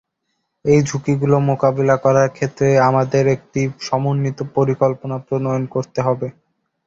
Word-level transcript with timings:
এই 0.65 0.79
ঝুঁকিগুলো 0.87 1.35
মোকাবিলা 1.49 1.95
করার 2.05 2.29
ক্ষেত্রে 2.29 2.67
আমাদের 2.89 3.23
একটি 3.35 3.61
সমন্বিত 3.81 4.39
পরিকল্পনা 4.55 5.17
প্রণয়ন 5.25 5.63
করতে 5.75 5.99
হবে। 6.07 6.27